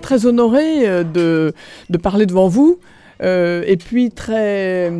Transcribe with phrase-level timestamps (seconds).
[0.00, 2.78] très, honorée euh, de, parler devant vous
[3.22, 4.92] euh, et puis très,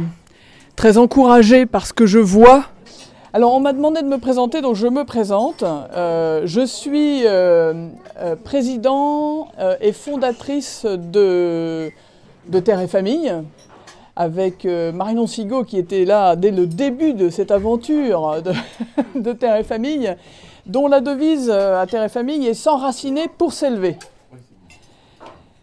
[0.77, 2.65] très encouragée par ce que je vois.
[3.33, 5.65] Alors on m'a demandé de me présenter, donc je me présente.
[5.65, 7.25] Euh, je suis
[8.45, 9.49] président
[9.81, 11.91] et fondatrice de,
[12.65, 13.33] Terre et Famille
[14.17, 18.53] avec Marion Sigaud qui était là dès le début de cette aventure de,
[19.21, 20.15] de Terre et Famille,
[20.67, 23.99] dont la devise à Terre et Famille est s'enraciner pour s'élever.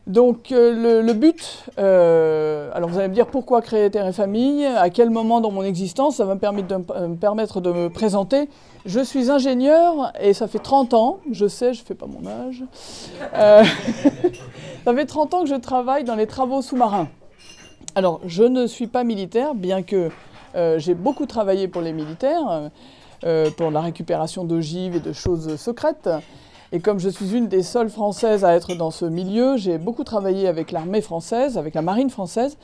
[0.07, 4.65] Donc euh, le, but, euh, alors vous allez me dire pourquoi créer Terre et Famille,
[4.65, 8.49] à quel moment dans mon existence, ça va me permettre de, me- euh, présenter.
[8.85, 12.27] Je suis ingénieur et ça fait 30 ans, je sais, je ne fais pas mon
[12.27, 12.63] âge,
[14.85, 17.07] ça fait 30 ans que je travaille dans les travaux sous-marins.
[17.93, 20.09] Alors je ne suis pas militaire, bien que
[20.77, 22.71] j'ai beaucoup travaillé pour les militaires,
[23.55, 26.09] pour la récupération d'ogives et de choses secrètes.
[26.73, 30.05] Et comme je suis une des seules Françaises à être dans ce milieu, j'ai beaucoup
[30.05, 32.57] travaillé avec l'armée française, avec la marine française,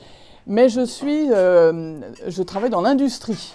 [0.46, 3.52] mais je, suis, euh, je travaille dans l'industrie.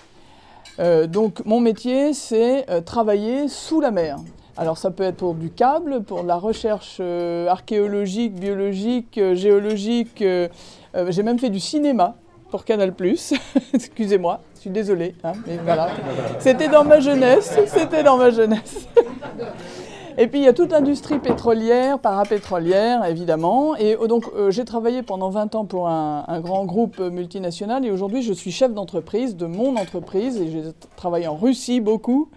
[0.80, 4.20] Euh, donc mon métier, c'est euh, travailler sous la mer.
[4.56, 10.24] Alors ça peut être pour du câble, pour de la recherche archéologique, biologique, géologique.
[10.24, 12.16] j'ai même fait du cinéma
[12.52, 12.94] pour Canal+.
[13.74, 15.90] Excusez-moi, je suis désolée, hein, mais voilà.
[16.38, 18.88] C'était dans ma jeunesse, c'était dans ma jeunesse.
[20.18, 23.76] Et puis il y a toute l'industrie pétrolière, parapétrolière évidemment.
[23.76, 27.84] Et euh, donc euh, j'ai travaillé pendant 20 ans pour un, grand groupe euh, multinational
[27.84, 30.64] et aujourd'hui je suis chef d'entreprise de mon entreprise et j'ai
[30.96, 32.30] travaillé en Russie beaucoup.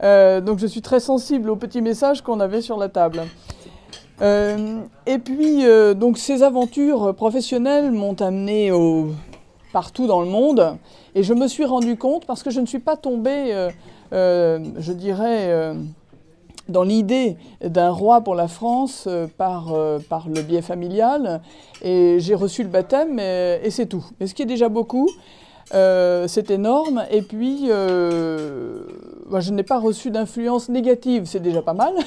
[0.00, 3.22] Donc je suis très sensible aux petits messages qu'on avait sur la table.
[4.20, 5.64] Et puis
[5.96, 9.12] donc ces aventures professionnelles m'ont amené au-
[9.72, 10.76] partout dans le monde
[11.14, 13.70] et je me suis rendu compte parce que je ne suis pas tombée,
[14.12, 15.74] je dirais.
[16.68, 21.40] Dans l'idée d'un roi pour la France euh, par, euh, par le biais familial.
[21.82, 24.04] Et j'ai reçu le baptême et, et c'est tout.
[24.18, 25.08] Mais ce qui est déjà beaucoup,
[25.74, 27.04] euh, c'est énorme.
[27.10, 31.94] Et puis, je n'ai pas reçu d'influence négative, c'est déjà pas mal.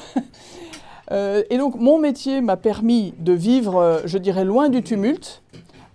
[1.49, 5.41] Et donc, mon métier m'a permis de vivre, je dirais, loin du tumulte,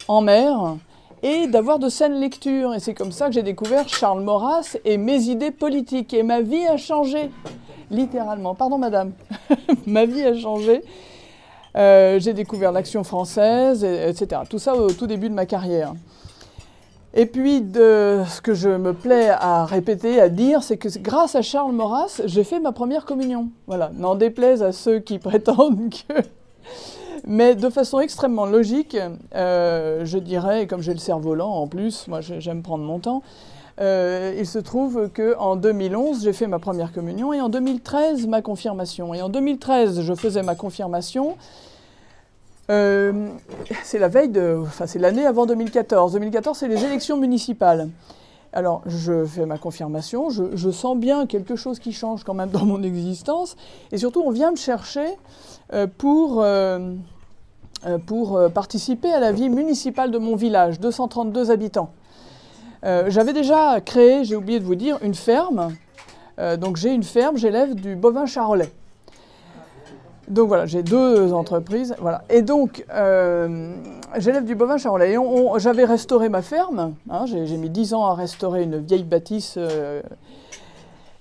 [0.09, 0.77] en mer,
[1.23, 2.75] et d'avoir de saines lectures.
[2.75, 6.15] Et c'est comme ça que j'ai découvert Charles Maurras et mes idées politiques.
[6.15, 7.31] Et ma vie a changé,
[7.93, 8.55] littéralement.
[8.57, 9.13] Pardon, madame.
[9.87, 10.83] ma vie a changé.
[11.77, 14.43] Euh, j'ai découvert l'action française, et- etc.
[14.49, 15.95] Tout ça au tout début de ma carrière.
[17.15, 21.43] Et puis, ce que je me plais à répéter, à dire, c'est que grâce à
[21.43, 23.49] Charles Maurras, j'ai fait ma première communion.
[23.67, 26.15] Voilà, n'en déplaise à ceux qui prétendent que...
[27.27, 28.97] Mais de façon extrêmement logique,
[29.35, 32.99] euh, je dirais, comme j'ai le cerveau lent en plus, moi j'ai- j'aime prendre mon
[32.99, 33.23] temps,
[33.81, 38.43] euh, il se trouve qu'en 2011, j'ai fait ma première communion et en 2013, ma
[38.43, 39.15] confirmation.
[39.15, 41.37] Et en 2013, je faisais ma confirmation.
[42.71, 43.29] Euh,
[43.83, 44.59] c'est la veille de.
[44.63, 46.13] Enfin, c'est l'année avant 2014.
[46.13, 47.89] 2014, c'est les élections municipales.
[48.55, 52.67] Alors, je fais ma confirmation, je, sens bien quelque chose qui change quand même dans
[52.67, 53.57] mon existence.
[53.93, 55.07] Et surtout, on vient me chercher
[55.73, 56.45] euh, pour.
[58.07, 61.91] pour participer à la vie municipale de mon village, 232 habitants.
[62.85, 65.75] Euh, J'avais déjà créé, j'ai oublié de vous dire, une ferme.
[66.39, 68.71] Euh, donc j'ai une ferme, j'élève du bovin charolais.
[70.29, 71.95] Donc voilà, j'ai deux entreprises.
[71.99, 72.23] Voilà.
[72.31, 73.75] Et donc, euh,
[74.17, 75.17] j'élève du bovin charolais.
[75.59, 76.95] J'avais restauré ma ferme.
[77.11, 79.59] hein, j'ai mis 10 ans à restaurer une vieille bâtisse.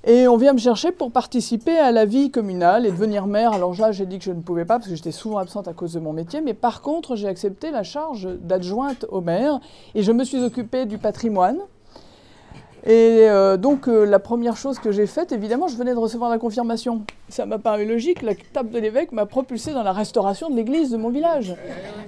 [0.04, 3.52] Et on vient me chercher pour participer à la vie communale et devenir maire.
[3.52, 5.74] Alors là, j'ai dit que je ne pouvais pas parce que j'étais souvent absente à
[5.74, 6.42] cause de mon métier.
[6.42, 9.60] Mais par contre, j'ai accepté la charge d'adjointe au maire
[9.94, 11.60] et je me suis occupée du patrimoine.
[12.84, 16.32] Et euh, donc, euh, la première chose que j'ai faite, évidemment, je venais de recevoir
[16.32, 17.04] la confirmation.
[17.30, 20.90] Ça m'a paru logique, la table de l'évêque m'a propulsé dans la restauration de l'église
[20.90, 21.56] de mon village.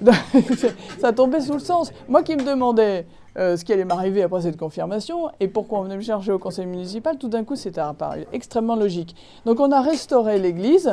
[1.00, 1.92] ça tombait sous le sens.
[2.10, 3.06] Moi qui me demandais
[3.38, 6.40] euh, ce qui allait m'arriver après cette confirmation et pourquoi on venait me chercher au
[6.40, 9.16] conseil municipal, tout d'un coup, c'était apparu extrêmement logique.
[9.46, 10.92] Donc, on a restauré l'église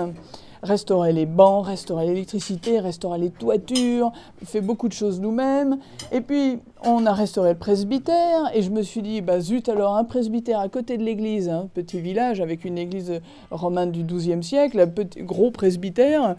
[0.63, 4.13] restaurer les bancs, restaurer l'électricité, restaurer les toitures,
[4.45, 5.79] fait beaucoup de choses nous-mêmes.
[6.13, 9.97] Et puis, on a restauré le presbytère, et je me suis dit, bah zut, alors
[9.97, 13.21] un presbytère à côté de l'église, un petit village avec une église
[13.51, 16.37] romaine du XIIe siècle, un petit, gros presbytère.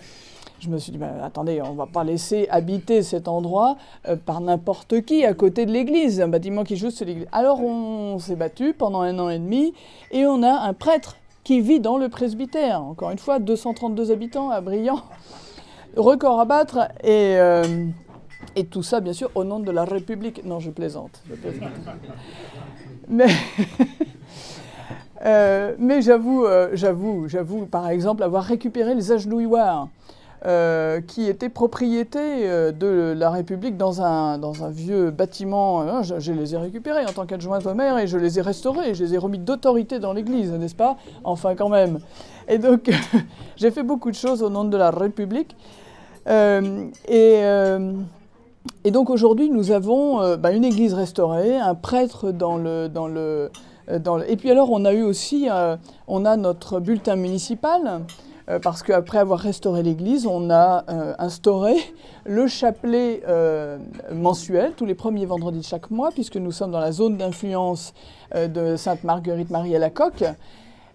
[0.60, 3.78] Je me suis dit, bah, attendez, on ne va pas laisser habiter cet endroit
[4.08, 7.26] euh, par n'importe qui à côté de l'église, un bâtiment qui juste sur l'église.
[7.32, 9.74] Alors on s'est battu pendant un an et demi,
[10.12, 12.82] et on a un prêtre qui vit dans le presbytère.
[12.82, 15.02] Encore une fois, 232 habitants à Brillant.
[15.96, 16.90] Record à battre.
[17.04, 17.88] Et, euh,
[18.56, 20.44] et tout ça, bien sûr, au nom de la République.
[20.46, 21.22] Non, je plaisante.
[23.08, 23.28] Mais,
[25.26, 29.90] euh, mais j'avoue, euh, j'avoue, j'avoue, par exemple, avoir récupéré les agenouilloirs.
[30.48, 35.84] Euh, qui était propriété euh, de la République dans un, dans un vieux bâtiment.
[35.84, 38.96] Euh, je, les ai récupérés en tant qu'adjointe au maire et je les ai restaurés,
[38.96, 40.98] je les ai remis d'autorité dans l'Église, n'est-ce pas?
[41.24, 42.00] Enfin, quand même.
[42.48, 42.90] Et donc,
[43.56, 45.56] j'ai fait beaucoup de choses au nom de la République.
[46.28, 47.44] et,
[48.86, 52.88] donc, aujourd'hui, nous avons bah, une Église restaurée, un prêtre dans le.
[52.88, 53.52] Dans le.
[54.28, 55.50] Et puis alors, on a eu aussi,
[56.08, 58.02] on a notre bulletin municipal
[58.60, 61.76] parce qu'après avoir restauré l'église, on a euh, instauré
[62.26, 63.78] le chapelet euh,
[64.12, 67.94] mensuel tous les premiers vendredis de chaque mois, puisque nous sommes dans la zone d'influence
[68.34, 70.24] de Sainte Marguerite Marie à la Coque.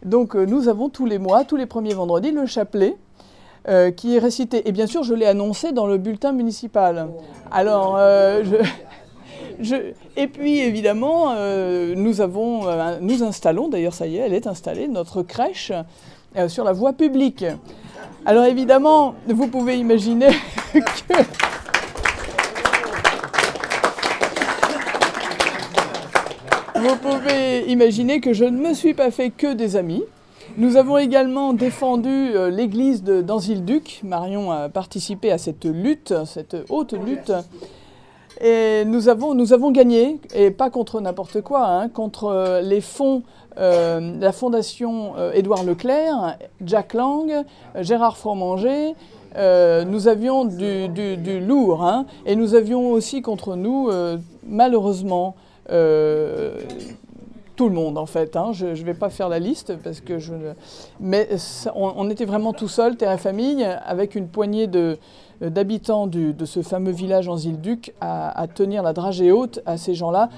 [0.05, 2.97] Donc nous avons tous les mois, tous les premiers vendredis, le chapelet.
[3.97, 4.69] qui est récité.
[4.69, 7.09] Et bien sûr, je l'ai annoncé dans le bulletin municipal.
[7.51, 8.01] Alors,
[10.17, 11.35] et puis évidemment,
[11.95, 12.63] nous, avons,
[13.01, 15.73] nous installons, d'ailleurs ça y est, elle est installée, notre crèche
[16.37, 17.45] euh, sur la voie publique.
[18.25, 20.29] Alors évidemment, vous pouvez imaginer
[20.75, 21.15] que...
[26.75, 30.05] Vous pouvez imaginer que je ne me suis pas fait que des amis.
[30.59, 34.01] Nous avons également défendu euh, l'église Danzil-Duc.
[34.05, 37.33] Marion a participé à cette lutte, cette haute lutte.
[38.41, 42.81] Et nous avons, nous avons gagné, et pas contre n'importe quoi, hein, contre euh, les
[42.81, 43.23] fonds
[43.59, 47.45] euh, la fondation euh, Édouard Leclerc, Jack Lang,
[47.81, 48.95] Gérard Fromanger,
[49.37, 53.91] euh, nous avions du, lourd, hein, et nous avions aussi contre nous,
[54.47, 55.37] malheureusement,
[55.69, 55.73] tout
[57.69, 58.37] le monde en fait.
[58.37, 58.51] Hein.
[58.53, 60.19] Je ne vais pas faire la liste parce que.
[61.01, 61.29] Mais
[61.75, 64.69] on, était vraiment tout seul, terre et famille, avec une poignée
[65.41, 69.95] d'habitants de ce fameux village en Île-Duc à, à, tenir la dragée haute à ces
[69.95, 70.31] gens-là.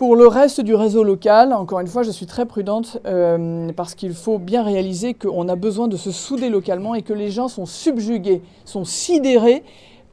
[0.00, 3.94] Pour le reste du réseau local, encore une fois, je suis très prudente euh, parce
[3.94, 7.48] qu'il faut bien réaliser qu'on a besoin de se souder localement et que les gens
[7.48, 9.62] sont subjugués, sont sidérés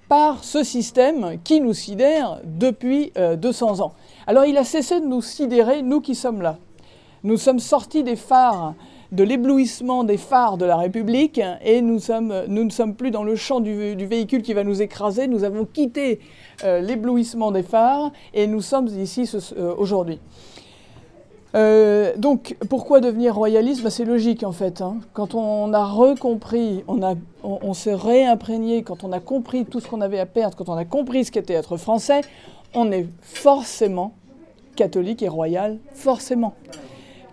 [0.10, 3.94] par ce système qui nous sidère depuis 200 euh, ans.
[4.28, 6.58] Alors il a cessé de nous sidérer, nous qui sommes là.
[7.24, 8.74] Nous sommes sortis des phares
[9.12, 13.60] de l'éblouissement des phares de la République et nous, ne sommes plus dans le champ
[13.60, 15.28] du, véhicule qui va nous écraser.
[15.28, 16.20] Nous avons quitté
[16.64, 20.20] euh, l'éblouissement des phares et nous sommes ici euh, aujourd'hui.
[21.56, 23.82] Euh, donc, pourquoi devenir royaliste?
[23.82, 24.82] Ben, C'est logique en fait.
[24.82, 24.98] Hein.
[25.14, 27.00] Quand on a recompris, on,
[27.44, 30.76] on, s'est réimprégné, quand on a compris tout ce qu'on avait à perdre, quand on
[30.76, 32.22] a compris ce qu'était être français,
[32.74, 34.14] on est forcément
[34.76, 36.54] catholique et royal, forcément.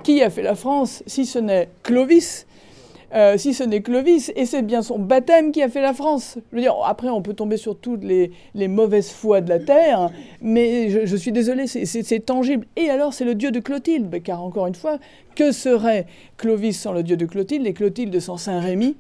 [0.05, 2.47] Qui a fait la France si ce n'est Clovis
[3.15, 6.37] euh, si ce n'est Clovis, et c'est bien son baptême qui a fait la France.
[6.51, 8.33] Je veux dire, après, on peut tomber sur toutes les,
[8.67, 10.11] mauvaises foi de la terre,
[10.43, 12.67] mais je, suis désolé, c'est tangible.
[12.75, 14.99] Et alors, c'est le dieu de Clotilde, car encore une fois,
[15.37, 16.07] que serait
[16.39, 18.97] Clovis sans le dieu de Clotilde et Clotilde sans Saint Rémy?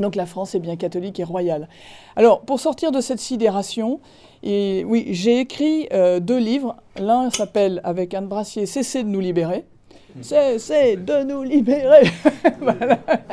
[0.00, 1.68] Donc la France est bien catholique et royale.
[2.16, 4.00] Alors, pour sortir de cette sidération,
[4.42, 6.74] oui, j'ai écrit euh, deux livres.
[6.98, 9.64] L'un s'appelle, avec Anne Brassier, Cessez de nous libérer
[10.22, 12.10] c'est de nous libérer.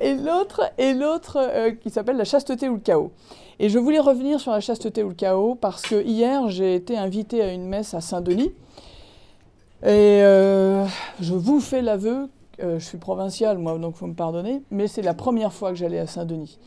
[0.00, 3.10] Et l'autre, et l'autre euh, qui s'appelle la chasteté ou le chaos.
[3.58, 6.96] Et je voulais revenir sur la chasteté ou le chaos parce que hier j'ai été
[6.96, 8.52] invité à une messe à Saint-Denis.
[9.82, 10.84] Et euh,
[11.20, 12.28] je vous fais l'aveu,
[12.62, 15.76] euh, je suis provincial moi, donc faut me pardonner, mais c'est la première fois que
[15.76, 16.58] j'allais à Saint-Denis.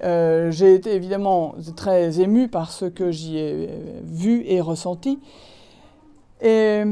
[0.00, 3.68] j'ai été évidemment très ému par ce que j'y ai
[4.04, 5.18] vu et ressenti.
[6.40, 6.82] Et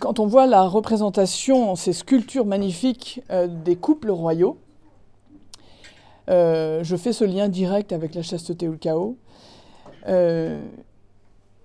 [0.00, 4.58] quand on voit la représentation, ces sculptures magnifiques euh, des couples royaux,
[6.28, 9.16] euh, je fais ce lien direct avec la chasteté ou le chaos.
[10.08, 10.60] Euh,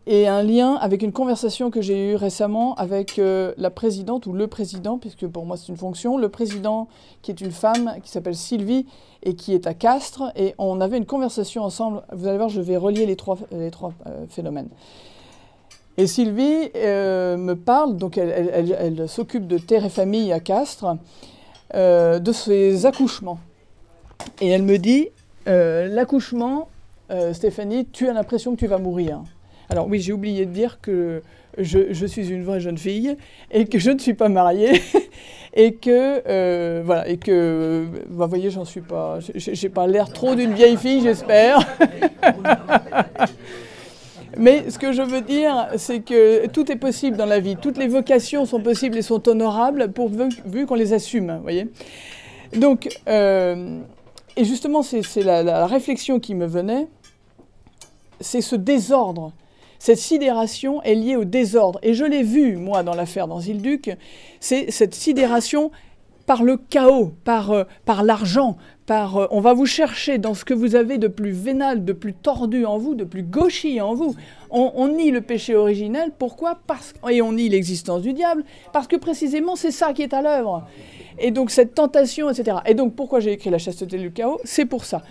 [0.07, 4.47] et un lien avec une conversation que j'ai eue récemment avec la présidente ou le
[4.47, 6.87] président, puisque pour moi c'est une fonction, le président
[7.21, 8.87] qui est une femme qui s'appelle Sylvie
[9.21, 10.31] et qui est à Castres.
[10.35, 12.01] Et on avait une conversation ensemble.
[12.11, 13.93] Vous allez voir, je vais relier les trois, les trois
[14.27, 14.69] phénomènes.
[15.97, 20.97] Et Sylvie euh, me parle, donc elle, s'occupe de terre et famille à Castres,
[21.75, 23.39] euh, de ses accouchements.
[24.39, 25.09] Et elle me dit,
[25.47, 26.69] euh, l'accouchement,
[27.33, 29.21] Stéphanie, tu as l'impression que tu vas mourir.
[29.67, 31.21] Alors oui, j'ai oublié de dire que
[31.57, 33.17] je, suis une vraie jeune fille
[33.51, 34.81] et que je ne suis pas mariée
[35.53, 40.53] et que voilà et que vous voyez, j'en suis pas, j'ai pas l'air trop d'une
[40.53, 41.59] vieille fille, j'espère.
[44.37, 47.57] Mais ce que je veux dire, c'est que tout est possible dans la vie.
[47.57, 51.39] Toutes les vocations sont possibles et sont honorables pourvu vu qu'on les assume.
[51.41, 51.67] Voyez
[52.53, 53.79] Donc, euh,
[54.37, 56.87] et justement, c'est la, réflexion qui me venait,
[58.19, 59.33] c'est ce désordre.
[59.79, 61.79] Cette sidération est liée au désordre.
[61.81, 63.97] Et je l'ai vu, moi, dans l'affaire d'Anzil-Duc,
[64.39, 65.71] c'est cette sidération
[66.27, 68.57] par le chaos, par, euh, par l'argent,
[68.91, 72.13] euh, on va vous chercher dans ce que vous avez de plus vénal, de plus
[72.13, 74.15] tordu en vous, de plus gauchy en vous.
[74.49, 76.59] On, nie le péché originel, pourquoi?
[76.67, 78.43] Parce, Et on nie l'existence du diable,
[78.73, 80.67] parce que précisément c'est ça qui est à l'œuvre.
[81.19, 82.57] Et donc cette tentation, etc.
[82.65, 85.03] Et donc pourquoi j'ai écrit La chasteté du chaos C'est pour ça.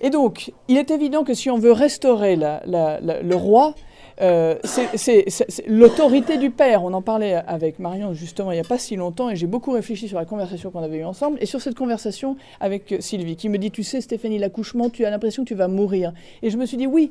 [0.00, 3.74] Et donc, il est évident que si on veut restaurer le roi,
[4.20, 5.24] euh, c'est
[5.66, 6.84] l'autorité du père.
[6.84, 9.72] On en parlait avec Marion justement il n'y a pas si longtemps et j'ai beaucoup
[9.72, 13.48] réfléchi sur la conversation qu'on avait eue ensemble et sur cette conversation avec Sylvie qui
[13.48, 16.12] me dit, tu sais Stéphanie, l'accouchement, tu as l'impression que tu vas mourir.
[16.42, 17.10] Et je me suis dit, oui,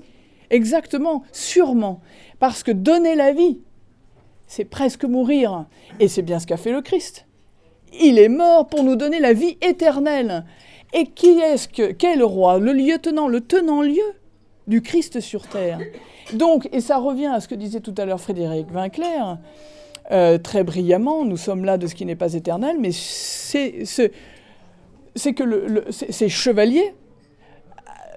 [0.50, 2.00] exactement, sûrement,
[2.40, 3.60] parce que donner la vie,
[4.48, 5.66] c'est presque mourir.
[6.00, 7.26] Et c'est bien ce qu'a fait le Christ.
[8.02, 10.46] Il est mort pour nous donner la vie éternelle.
[10.94, 12.60] Et qui est-ce que, quel roi?
[12.60, 14.14] Le lieutenant, le tenant-lieu?
[14.68, 15.80] Du Christ sur terre.
[16.34, 19.38] Donc, et ça revient à ce que disait tout à l'heure Frédéric Vinclair,
[20.12, 23.86] euh, très brillamment, nous sommes là de ce qui n'est pas éternel, mais c'est
[25.34, 26.94] que ces chevaliers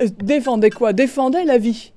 [0.00, 0.92] euh, défendaient quoi?
[0.92, 1.92] Défendaient la vie.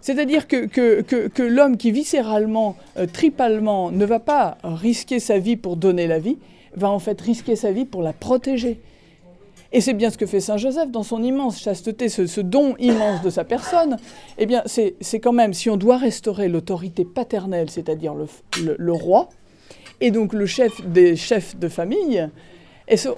[0.00, 5.76] C'est-à-dire que, que, l'homme qui viscéralement, euh, tripalement, ne va pas risquer sa vie pour
[5.76, 6.36] donner la vie,
[6.76, 8.80] va en fait risquer sa vie pour la protéger.
[9.74, 13.22] Et c'est bien ce que fait Saint Joseph dans son immense chasteté, ce, don immense
[13.22, 13.96] de sa personne.
[14.38, 19.30] Eh bien, c'est quand même, si on doit restaurer l'autorité paternelle, c'est-à-dire le, roi,
[20.00, 22.28] et donc le chef des chefs de famille,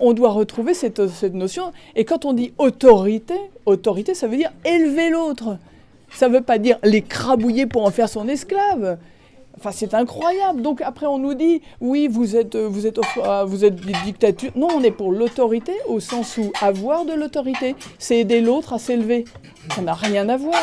[0.00, 1.72] on doit retrouver cette, cette, notion?
[1.94, 3.34] Et quand on dit autorité,
[3.66, 5.58] autorité, ça veut dire élever l'autre.
[6.10, 8.96] Ça ne veut pas dire l'écrabouiller pour en faire son esclave.
[9.72, 10.62] C'est incroyable.
[10.62, 12.70] Donc après, on nous dit, oui, vous êtes, euh,
[13.18, 14.52] euh, vous êtes des dictatures.
[14.54, 18.78] Non, on est pour l'autorité au sens où avoir de l'autorité, c'est aider l'autre à
[18.78, 19.24] s'élever.
[19.74, 20.62] Ça n'a rien à voir.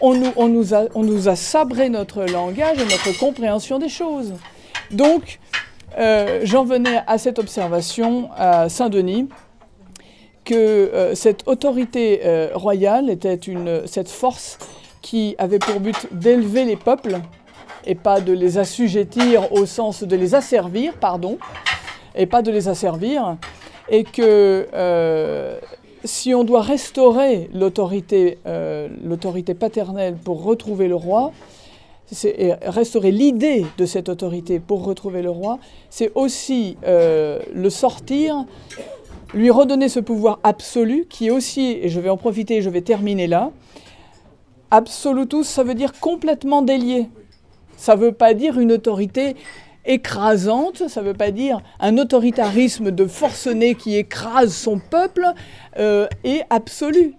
[0.00, 4.34] On nous, a, sabré notre langage et notre compréhension des choses.
[4.90, 5.40] Donc,
[5.98, 9.28] euh, j'en venais à cette observation à Saint-Denis
[10.44, 12.20] que cette autorité
[12.54, 13.40] royale était
[13.86, 14.58] cette force
[15.02, 17.20] qui avait pour but d'élever les peuples
[17.86, 21.38] et pas de les assujettir au sens de les asservir, pardon,
[22.14, 23.36] et pas de les asservir,
[23.88, 25.58] et que euh,
[26.04, 31.32] si on doit restaurer l'autorité euh, l'autorité paternelle pour retrouver le roi,
[32.24, 35.58] et restaurer l'idée de cette autorité pour retrouver le roi,
[35.90, 38.44] c'est aussi euh, le sortir,
[39.34, 42.82] lui redonner ce pouvoir absolu qui est aussi, et je vais en profiter, je vais
[42.82, 43.50] terminer là,
[44.70, 47.08] absolutus, ça veut dire complètement délié.
[47.76, 49.36] Ça ne veut pas dire une autorité
[49.84, 55.26] écrasante, ça ne veut pas dire un autoritarisme de forcené qui écrase son peuple
[55.78, 57.14] euh, et absolu.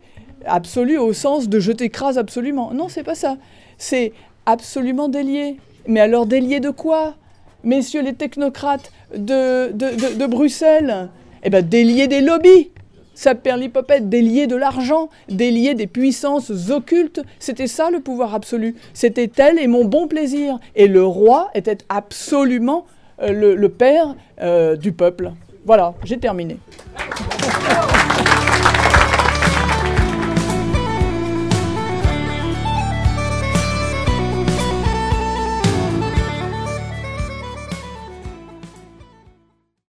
[0.46, 2.72] Absolu au sens de je t'écrase absolument.
[2.74, 3.38] Non, c'est pas ça.
[3.78, 4.14] C'est
[4.46, 5.58] absolument délié.
[5.88, 7.16] Mais alors délié de quoi?
[7.64, 11.10] Messieurs les technocrates de, de, de Bruxelles?
[11.44, 12.72] Eh bien délié des lobbies
[13.18, 17.20] ça perlipopette, délier de l'argent, délier des puissances occultes.
[17.40, 18.76] C'était ça le pouvoir absolu.
[18.94, 20.60] C'était elle et mon bon plaisir.
[20.76, 22.86] Et le roi était absolument
[23.24, 25.32] euh, le, père euh, du peuple.
[25.66, 26.58] Voilà, j'ai terminé.